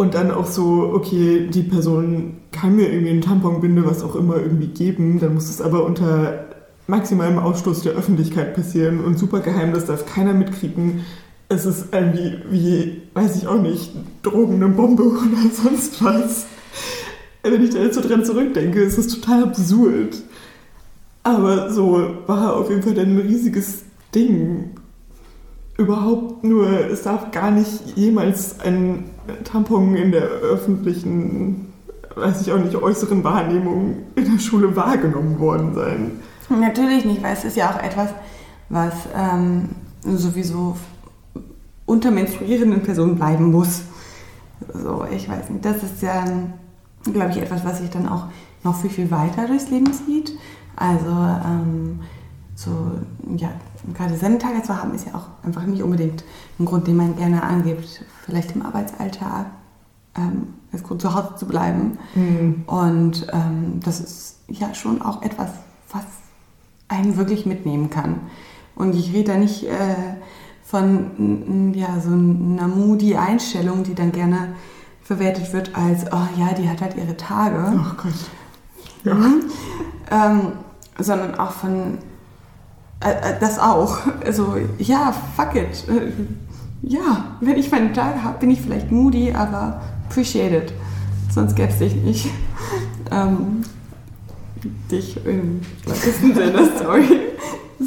[0.01, 4.37] Und dann auch so, okay, die Person kann mir irgendwie einen Tamponbinde, was auch immer,
[4.37, 6.47] irgendwie geben, dann muss es aber unter
[6.87, 11.05] maximalem Ausstoß der Öffentlichkeit passieren und super geheim, das darf keiner mitkriegen.
[11.51, 15.21] Es ist irgendwie wie, weiß ich auch nicht, Drogen, eine Bombe oder
[15.53, 16.47] sonst was.
[17.43, 20.17] Wenn ich da jetzt so dran zurückdenke, ist es total absurd.
[21.25, 23.83] Aber so war auf jeden Fall dann ein riesiges
[24.15, 24.71] Ding.
[25.77, 29.11] Überhaupt nur, es darf gar nicht jemals ein
[29.45, 31.73] Tampon in der öffentlichen,
[32.15, 36.13] weiß ich auch nicht, äußeren Wahrnehmung in der Schule wahrgenommen worden sein.
[36.49, 38.11] Natürlich nicht, weil es ist ja auch etwas,
[38.69, 39.69] was ähm,
[40.05, 40.77] sowieso
[41.87, 43.83] unter menstruierenden Personen bleiben muss.
[44.73, 45.65] So, ich weiß nicht.
[45.65, 46.25] Das ist ja,
[47.13, 48.27] glaube ich, etwas, was sich dann auch
[48.63, 50.33] noch viel, viel weiter durchs Leben zieht.
[50.77, 52.01] Also, ähm,
[52.55, 52.71] so,
[53.37, 53.51] ja,
[53.95, 56.25] gerade Sendetage zu haben, ist ja auch einfach nicht unbedingt
[56.59, 59.47] ein Grund, den man gerne angibt, vielleicht im Arbeitsalltag
[60.17, 61.99] ähm, als Grund zu Hause zu bleiben.
[62.15, 62.65] Mhm.
[62.67, 65.51] Und ähm, das ist ja schon auch etwas,
[65.93, 66.05] was
[66.89, 68.21] einen wirklich mitnehmen kann.
[68.75, 69.95] Und ich rede da nicht äh,
[70.65, 74.55] von ja, so einer moody-Einstellung, die dann gerne
[75.03, 77.73] verwertet wird als, oh ja, die hat halt ihre Tage.
[77.77, 78.13] Ach Gott.
[79.05, 79.15] Ja.
[79.15, 79.43] Mhm.
[80.11, 80.53] Ähm,
[80.99, 81.99] sondern auch von,
[83.01, 83.99] das auch.
[84.25, 85.89] Also, ja, fuck it.
[85.89, 86.13] Äh,
[86.83, 90.73] ja, wenn ich meine Tage habe, bin ich vielleicht moody, aber appreciate it.
[91.33, 92.29] Sonst gäbe es dich nicht.
[93.13, 93.63] Ähm,
[94.89, 97.03] dich im weitesten Sinne, sorry.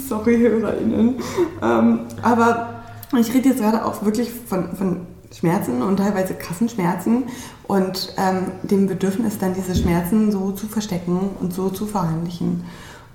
[0.10, 1.16] Sorry, HörerInnen.
[1.62, 2.84] Ähm, aber
[3.18, 7.24] ich rede jetzt gerade auch wirklich von, von Schmerzen und teilweise krassen Schmerzen
[7.68, 12.66] und ähm, dem Bedürfnis, dann diese Schmerzen so zu verstecken und so zu verheimlichen.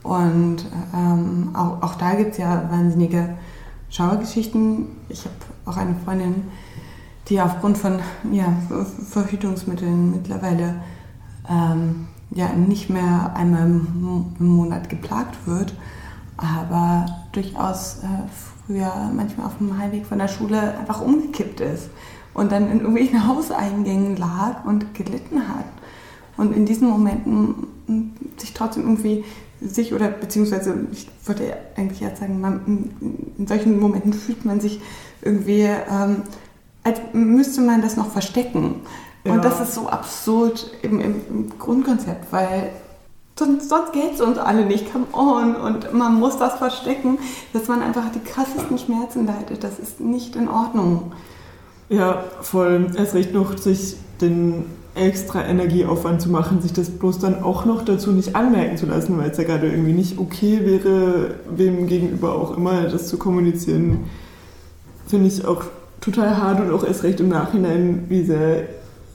[0.08, 3.36] Und ähm, auch, auch da gibt es ja wahnsinnige
[3.90, 4.86] Schauergeschichten.
[5.10, 5.34] Ich habe
[5.66, 6.44] auch eine Freundin,
[7.28, 7.98] die aufgrund von
[8.32, 8.46] ja,
[9.10, 10.76] Verhütungsmitteln mittlerweile
[11.46, 15.74] ähm, ja nicht mehr einmal im Monat geplagt wird,
[16.38, 18.06] aber durchaus äh,
[18.66, 21.90] früher manchmal auf dem Heimweg von der Schule einfach umgekippt ist
[22.32, 25.66] und dann in irgendwelchen Hauseingängen lag und gelitten hat.
[26.38, 27.66] Und in diesen Momenten
[28.38, 29.24] sich trotzdem irgendwie
[29.60, 32.90] sich oder beziehungsweise ich wollte eigentlich jetzt sagen, man,
[33.38, 34.80] in solchen Momenten fühlt man sich
[35.22, 36.22] irgendwie, ähm,
[36.84, 38.76] als müsste man das noch verstecken.
[39.24, 39.32] Ja.
[39.32, 42.70] Und das ist so absurd im, im, im Grundkonzept, weil
[43.38, 45.56] sonst, sonst geht es uns alle nicht, come on.
[45.56, 47.18] Und man muss das verstecken,
[47.52, 49.64] dass man einfach die krassesten Schmerzen leidet.
[49.64, 51.12] Das ist nicht in Ordnung.
[51.88, 52.90] Ja, voll.
[52.96, 54.66] Erst recht noch sich den
[54.98, 59.18] extra Energieaufwand zu machen, sich das bloß dann auch noch dazu nicht anmerken zu lassen,
[59.18, 64.04] weil es ja gerade irgendwie nicht okay wäre, wem gegenüber auch immer das zu kommunizieren,
[65.06, 65.64] finde ich auch
[66.00, 68.64] total hart und auch erst recht im Nachhinein, wie sehr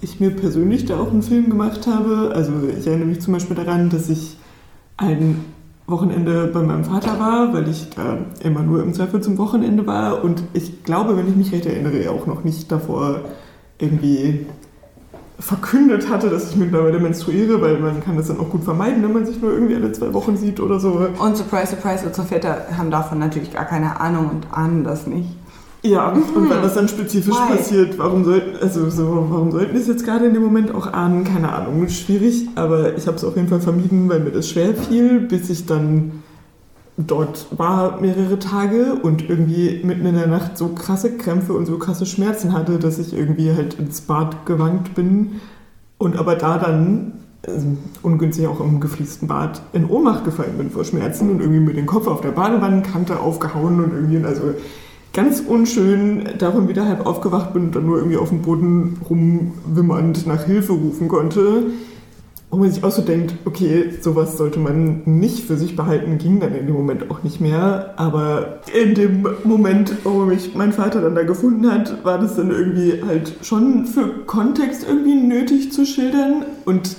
[0.02, 2.34] ich mir persönlich da auch einen Film gemacht habe.
[2.36, 4.38] Also ich erinnere mich zum Beispiel daran, dass ich
[4.98, 5.46] ein
[5.88, 10.24] Wochenende bei meinem Vater war, weil ich da immer nur im Zweifel zum Wochenende war
[10.24, 13.22] und ich glaube, wenn ich mich recht erinnere, auch noch nicht davor
[13.80, 14.46] irgendwie
[15.40, 19.14] verkündet hatte, dass ich mittlerweile menstruiere, weil man kann das dann auch gut vermeiden, wenn
[19.14, 21.08] man sich nur irgendwie alle zwei Wochen sieht oder so.
[21.20, 25.30] Und surprise, surprise, unsere Väter haben davon natürlich gar keine Ahnung und ahnen das nicht.
[25.86, 27.58] Ja, und wenn das dann spezifisch Why?
[27.58, 31.26] passiert, warum sollten, also so, warum sollten es jetzt gerade in dem Moment auch ahnen?
[31.26, 34.74] Keine Ahnung, schwierig, aber ich habe es auf jeden Fall vermieden, weil mir das schwer
[34.76, 36.23] fiel, bis ich dann
[36.98, 41.78] dort war mehrere Tage und irgendwie mitten in der Nacht so krasse Krämpfe und so
[41.78, 45.42] krasse Schmerzen hatte, dass ich irgendwie halt ins Bad gewankt bin
[45.98, 47.14] und aber da dann
[47.46, 47.68] also
[48.04, 51.86] ungünstig auch im gefliesten Bad in Ohnmacht gefallen bin vor Schmerzen und irgendwie mit dem
[51.86, 54.54] Kopf auf der Badewannenkante aufgehauen und irgendwie, also
[55.14, 60.26] ganz unschön davon wieder halb aufgewacht bin und dann nur irgendwie auf dem Boden rumwimmernd
[60.26, 61.64] nach Hilfe rufen konnte
[62.54, 66.40] wo man sich auch so denkt, okay, sowas sollte man nicht für sich behalten, ging
[66.40, 67.96] dann in dem Moment auch nicht mehr.
[67.98, 72.52] Aber in dem Moment, wo mich mein Vater dann da gefunden hat, war das dann
[72.52, 76.46] irgendwie halt schon für Kontext irgendwie nötig zu schildern.
[76.64, 76.96] Und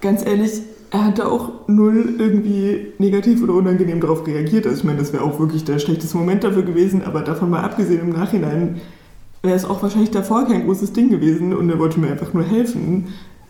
[0.00, 4.66] ganz ehrlich, er hat da auch null irgendwie negativ oder unangenehm darauf reagiert.
[4.66, 7.60] Also ich meine, das wäre auch wirklich der schlechteste Moment dafür gewesen, aber davon mal
[7.60, 8.80] abgesehen im Nachhinein
[9.42, 12.44] wäre es auch wahrscheinlich davor kein großes Ding gewesen und er wollte mir einfach nur
[12.44, 13.08] helfen.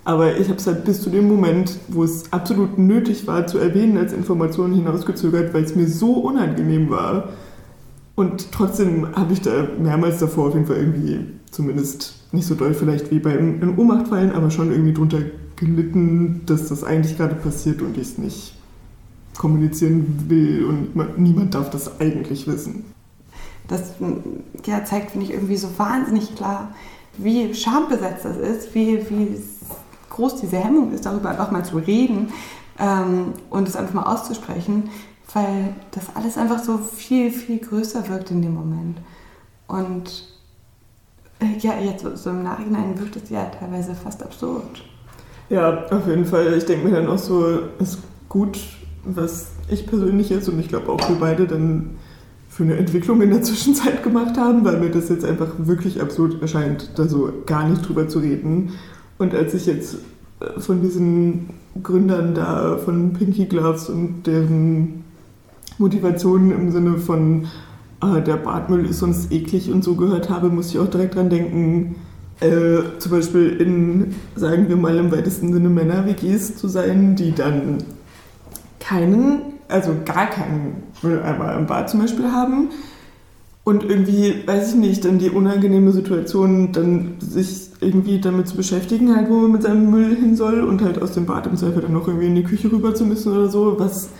[0.08, 3.58] Aber ich habe es halt bis zu dem Moment, wo es absolut nötig war, zu
[3.58, 7.28] erwähnen, als Information hinausgezögert, weil es mir so unangenehm war.
[8.14, 12.72] Und trotzdem habe ich da mehrmals davor auf jeden Fall irgendwie, zumindest nicht so doll
[12.72, 15.18] vielleicht wie beim in Ohnmacht aber schon irgendwie drunter
[15.56, 18.54] gelitten, dass das eigentlich gerade passiert und ich es nicht
[19.36, 22.86] kommunizieren will und niemand darf das eigentlich wissen.
[23.68, 23.92] Das
[24.64, 26.72] ja, zeigt, finde ich, irgendwie so wahnsinnig klar,
[27.18, 29.36] wie schambesetzt das ist, wie, wie
[30.18, 32.32] groß diese Hemmung ist, darüber einfach mal zu reden
[32.78, 34.90] ähm, und es einfach mal auszusprechen,
[35.32, 38.98] weil das alles einfach so viel, viel größer wirkt in dem Moment.
[39.68, 40.26] Und
[41.40, 44.82] äh, ja, jetzt so im Nachhinein wirkt es ja teilweise fast absurd.
[45.50, 46.52] Ja, auf jeden Fall.
[46.54, 48.58] Ich denke mir dann auch so, ist gut,
[49.04, 51.96] was ich persönlich jetzt und ich glaube auch wir beide dann
[52.48, 56.42] für eine Entwicklung in der Zwischenzeit gemacht haben, weil mir das jetzt einfach wirklich absurd
[56.42, 58.72] erscheint, da so gar nicht drüber zu reden.
[59.18, 59.96] Und als ich jetzt
[60.40, 61.50] äh, von diesen
[61.82, 65.04] Gründern da, von Pinky Gloves und deren
[65.78, 67.46] Motivationen im Sinne von
[68.02, 71.30] äh, der Badmüll ist sonst eklig und so gehört habe, muss ich auch direkt dran
[71.30, 71.96] denken,
[72.40, 77.78] äh, zum Beispiel in, sagen wir mal im weitesten Sinne Männer-WGs zu sein, die dann
[78.78, 82.68] keinen, also gar keinen Mülleimer im Bad zum Beispiel haben
[83.64, 89.14] und irgendwie, weiß ich nicht, dann die unangenehme Situation, dann sich irgendwie damit zu beschäftigen,
[89.14, 91.82] halt, wo man mit seinem Müll hin soll und halt aus dem Bad im Zweifel
[91.82, 94.10] dann noch irgendwie in die Küche rüber zu müssen oder so, was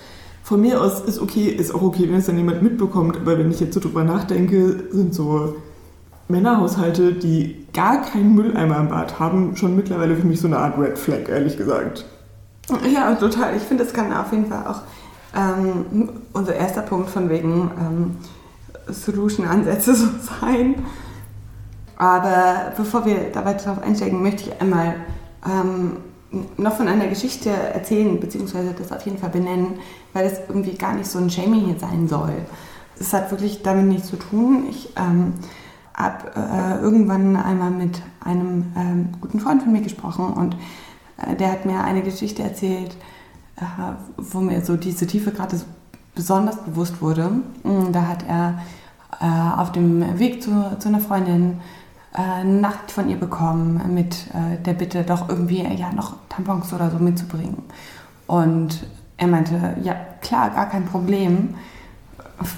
[0.43, 3.51] von mir aus ist okay, ist auch okay, wenn es dann jemand mitbekommt, aber wenn
[3.51, 5.57] ich jetzt so drüber nachdenke, sind so
[6.29, 10.79] Männerhaushalte, die gar keinen Mülleimer im Bad haben, schon mittlerweile für mich so eine Art
[10.79, 12.05] Red Flag, ehrlich gesagt.
[12.93, 13.57] Ja, total.
[13.57, 14.83] Ich finde, das kann auf jeden Fall auch
[15.35, 18.17] ähm, unser erster Punkt von wegen ähm,
[18.93, 20.07] Solution-Ansätze so
[20.41, 20.77] sein.
[21.99, 24.95] Aber bevor wir da weiter drauf einsteigen, möchte ich einmal
[25.45, 25.97] ähm,
[26.57, 29.81] noch von einer Geschichte erzählen, beziehungsweise das auf jeden Fall benennen,
[30.13, 32.35] weil es irgendwie gar nicht so ein Shaming hier sein soll.
[33.01, 34.67] Es hat wirklich damit nichts zu tun.
[34.71, 35.35] Ich ähm,
[35.93, 40.57] habe äh, irgendwann einmal mit einem ähm, guten Freund von mir gesprochen und
[41.17, 42.97] äh, der hat mir eine Geschichte erzählt,
[43.57, 43.63] äh,
[44.17, 45.65] wo mir so diese Tiefe gerade so
[46.15, 47.31] besonders bewusst wurde.
[47.65, 48.61] Mm, da hat er
[49.21, 51.61] äh, auf dem Weg zu, zu einer Freundin
[52.15, 56.73] äh, eine Nacht von ihr bekommen mit äh, der Bitte, doch irgendwie ja noch Tampons
[56.73, 57.63] oder so mitzubringen.
[58.27, 61.55] Und er meinte, ja klar, gar kein Problem.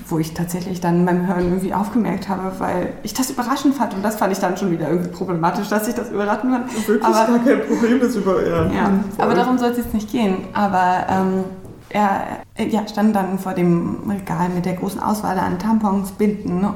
[0.08, 3.94] Wo ich tatsächlich dann beim Hören irgendwie aufgemerkt habe, weil ich das überraschend fand.
[3.94, 6.86] Und das fand ich dann schon wieder irgendwie problematisch, dass ich das überraschend fand.
[6.86, 8.46] Wirklich aber, gar kein Problem, das über.
[8.46, 10.36] Ja, ja aber darum soll es jetzt nicht gehen.
[10.52, 11.44] Aber ähm,
[11.88, 16.66] er ja, stand dann vor dem Regal mit der großen Auswahl an Tampons, Binden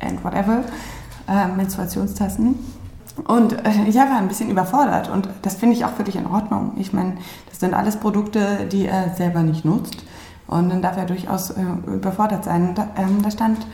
[0.00, 0.64] and whatever,
[1.28, 2.56] äh, Menstruationstassen.
[3.26, 6.72] Und äh, ja, war ein bisschen überfordert und das finde ich auch völlig in Ordnung.
[6.76, 7.16] Ich meine,
[7.48, 10.04] das sind alles Produkte, die er selber nicht nutzt
[10.48, 12.74] und dann darf er durchaus äh, überfordert sein.
[12.74, 13.66] Da, ähm, da, stand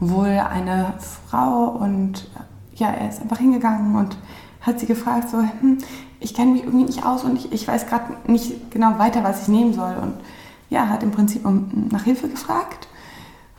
[0.00, 0.94] wohl eine
[1.28, 2.28] Frau und
[2.74, 4.16] ja, er ist einfach hingegangen und
[4.60, 5.78] hat sie gefragt, so, hm,
[6.20, 9.42] ich kenne mich irgendwie nicht aus und ich, ich weiß gerade nicht genau weiter, was
[9.42, 9.94] ich nehmen soll.
[10.02, 10.14] Und
[10.70, 12.88] ja, hat im Prinzip um, nach Hilfe gefragt.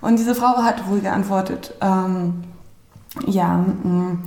[0.02, 2.44] Und diese Frau hat wohl geantwortet, ähm,
[3.26, 4.24] ja, mh, mm,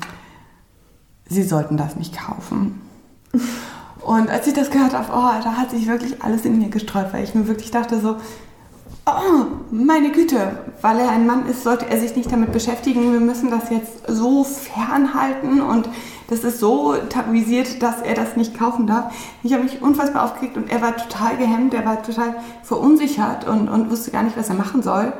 [1.28, 2.80] sie sollten das nicht kaufen.
[4.00, 7.12] Und als ich das gehört habe, oh, da hat sich wirklich alles in mir gestreut,
[7.12, 8.16] weil ich mir wirklich dachte so,
[9.06, 13.12] oh, meine Güte, weil er ein Mann ist, sollte er sich nicht damit beschäftigen.
[13.12, 15.88] Wir müssen das jetzt so fernhalten und
[16.28, 19.12] das ist so tabuisiert, dass er das nicht kaufen darf.
[19.42, 23.68] Ich habe mich unfassbar aufgeregt und er war total gehemmt, er war total verunsichert und,
[23.68, 25.12] und wusste gar nicht, was er machen soll.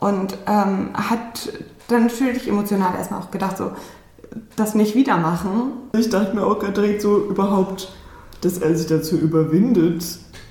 [0.00, 1.50] Und ähm, hat
[1.88, 3.72] dann natürlich emotional erstmal auch gedacht, so,
[4.56, 5.72] das nicht wieder machen.
[5.96, 7.92] Ich dachte mir auch gerade direkt so überhaupt,
[8.40, 10.04] dass er sich dazu überwindet,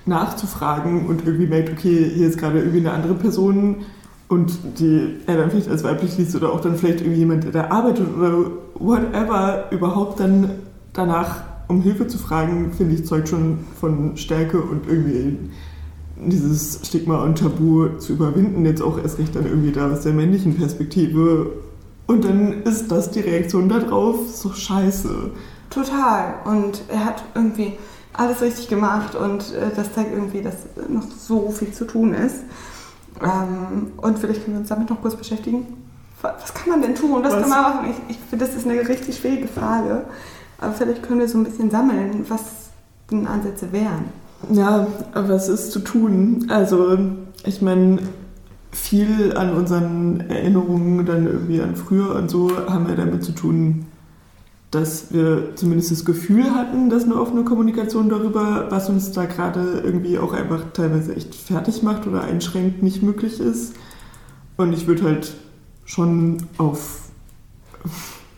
[0.06, 3.86] nachzufragen und irgendwie merkt, okay, hier ist gerade irgendwie eine andere Person
[4.28, 7.52] und die er dann vielleicht als weiblich liest oder auch dann vielleicht irgendwie jemand, der
[7.52, 10.50] da arbeitet oder whatever, überhaupt dann
[10.94, 15.38] danach um Hilfe zu fragen, finde ich, zeugt schon von Stärke und irgendwie
[16.30, 20.14] dieses Stigma und Tabu zu überwinden, jetzt auch erst recht dann irgendwie da aus der
[20.14, 21.52] männlichen Perspektive.
[22.08, 25.32] Und dann ist das die Reaktion darauf so scheiße.
[25.70, 26.36] Total.
[26.46, 27.74] Und er hat irgendwie
[28.14, 30.56] alles richtig gemacht und äh, das zeigt irgendwie, dass
[30.88, 32.44] noch so viel zu tun ist.
[33.22, 35.66] Ähm, und vielleicht können wir uns damit noch kurz beschäftigen.
[36.22, 37.24] Was kann man denn tun?
[37.24, 37.42] Was, was?
[37.42, 37.90] kann man machen?
[38.08, 40.06] Ich, ich finde, das ist eine richtig schwierige Frage.
[40.60, 42.42] Aber vielleicht können wir so ein bisschen sammeln, was
[43.12, 44.06] denn Ansätze wären.
[44.52, 46.48] Ja, was ist zu tun?
[46.50, 46.98] Also,
[47.46, 48.00] ich meine,
[48.72, 53.86] viel an unseren Erinnerungen dann irgendwie an früher und so haben wir damit zu tun,
[54.72, 59.82] dass wir zumindest das Gefühl hatten, dass eine offene Kommunikation darüber, was uns da gerade
[59.84, 63.76] irgendwie auch einfach teilweise echt fertig macht oder einschränkt, nicht möglich ist.
[64.58, 65.36] Und ich würde halt
[65.86, 67.02] schon auf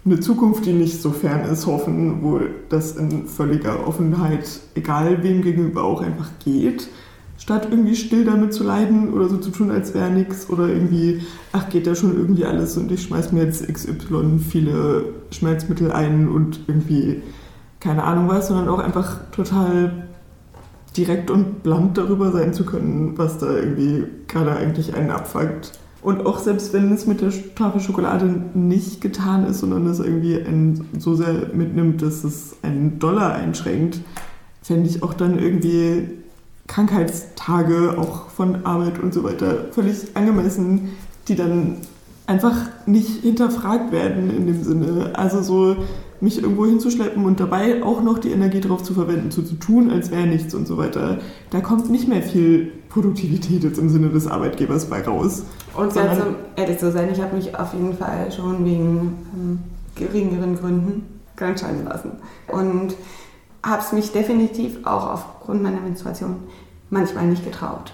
[0.05, 2.39] eine Zukunft, die nicht so fern ist, hoffen, wo
[2.69, 6.89] das in völliger Offenheit, egal wem gegenüber auch einfach geht
[7.37, 11.21] statt irgendwie still damit zu leiden oder so zu tun, als wäre nichts oder irgendwie,
[11.51, 16.27] ach, geht ja schon irgendwie alles und ich schmeiß mir jetzt XY viele Schmerzmittel ein
[16.27, 17.21] und irgendwie
[17.79, 20.07] keine Ahnung was, sondern auch einfach total
[20.97, 25.77] direkt und blunt darüber sein zu können, was da irgendwie gerade eigentlich einen abfuckt.
[26.05, 30.39] Und auch selbst wenn es mit der Tafel Schokolade nicht getan ist, sondern es irgendwie
[30.39, 34.01] einen so sehr mitnimmt, dass es einen Dollar einschränkt,
[34.61, 36.07] fände ich auch dann irgendwie
[36.67, 40.89] Krankheitstage auch von Arbeit und so weiter völlig angemessen,
[41.27, 41.77] die dann
[42.27, 45.11] einfach nicht hinterfragt werden in dem Sinne.
[45.13, 45.75] Also so
[46.21, 49.91] mich irgendwo hinzuschleppen und dabei auch noch die Energie darauf zu verwenden, so zu tun,
[49.91, 51.19] als wäre nichts und so weiter.
[51.49, 55.43] Da kommt nicht mehr viel Produktivität jetzt im Sinne des Arbeitgebers bei raus.
[55.75, 59.59] Und ganz um ehrlich zu sein, ich habe mich auf jeden Fall schon wegen ähm,
[59.95, 62.11] geringeren Gründen krank scheiden lassen.
[62.47, 62.95] Und
[63.61, 66.37] habe es mich definitiv auch aufgrund meiner Menstruation
[66.89, 67.91] manchmal nicht getraut.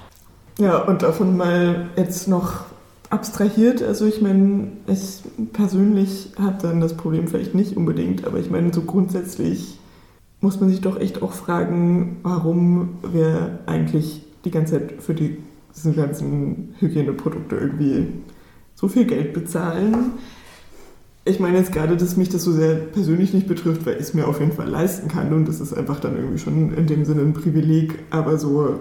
[0.60, 2.66] Ja, und davon mal jetzt noch
[3.12, 5.22] abstrahiert, also ich meine, ich
[5.54, 9.80] persönlich habe dann das Problem vielleicht nicht unbedingt, aber ich meine, so grundsätzlich
[10.40, 15.38] muss man sich doch echt auch fragen, warum wir eigentlich die ganze Zeit für die,
[15.76, 18.08] diese ganzen Hygieneprodukte irgendwie
[18.74, 20.14] so viel Geld bezahlen
[21.24, 24.14] ich meine jetzt gerade, dass mich das so sehr persönlich nicht betrifft, weil ich es
[24.14, 27.06] mir auf jeden Fall leisten kann und das ist einfach dann irgendwie schon in dem
[27.06, 28.00] Sinne ein Privileg.
[28.10, 28.80] Aber so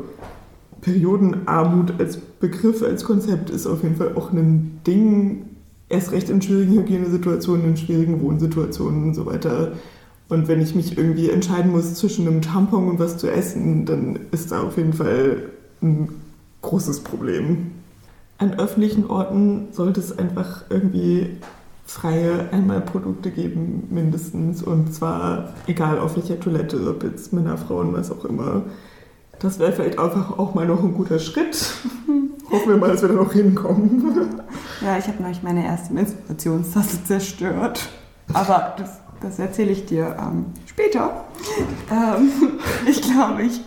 [0.80, 5.46] Periodenarmut als Begriff, als Konzept ist auf jeden Fall auch ein Ding,
[5.88, 9.72] erst recht in schwierigen Hygienesituationen, in schwierigen Wohnsituationen und so weiter.
[10.28, 14.18] Und wenn ich mich irgendwie entscheiden muss zwischen einem Tampon und was zu essen, dann
[14.30, 15.50] ist da auf jeden Fall
[15.82, 16.08] ein
[16.62, 17.72] großes Problem.
[18.38, 21.30] An öffentlichen Orten sollte es einfach irgendwie
[21.84, 24.62] freie Einmalprodukte geben, mindestens.
[24.62, 28.62] Und zwar egal auf welcher Toilette, ob jetzt Männer, Frauen, was auch immer.
[29.40, 31.72] Das wäre vielleicht einfach auch mal noch ein guter Schritt.
[32.50, 34.42] Hoffen wir mal, dass wir da noch hinkommen.
[34.82, 37.88] Ja, ich habe neulich meine erste Menstruationstasse zerstört.
[38.34, 41.24] Aber das, das erzähle ich dir ähm, später.
[41.90, 42.30] Ähm,
[42.86, 43.62] ich glaube, ich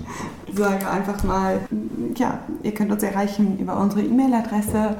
[0.54, 1.60] sage einfach mal,
[2.16, 4.96] ja, ihr könnt uns erreichen über unsere E-Mail-Adresse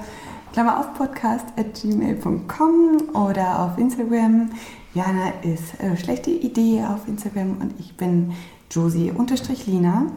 [0.54, 4.52] Klammer auf podcast at gmail.com oder auf Instagram.
[4.94, 8.34] Jana ist äh, schlechte Idee auf Instagram und ich bin
[8.70, 10.08] Josie-Lina.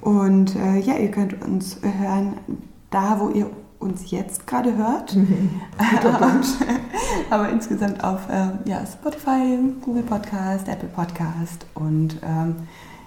[0.00, 2.34] Und äh, ja, ihr könnt uns hören
[2.90, 5.16] da, wo ihr uns jetzt gerade hört.
[6.04, 6.40] aber,
[7.30, 11.66] aber insgesamt auf äh, ja, Spotify, Google Podcast, Apple Podcast.
[11.74, 12.56] Und ähm,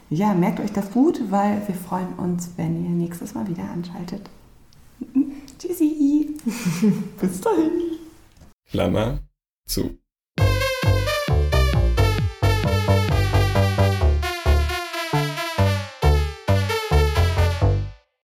[0.10, 4.30] ja, merkt euch das gut, weil wir freuen uns, wenn ihr nächstes Mal wieder anschaltet.
[5.60, 6.36] Tschüssi.
[7.20, 7.72] Bis dahin.
[8.70, 9.20] Klammer
[9.68, 10.01] zu.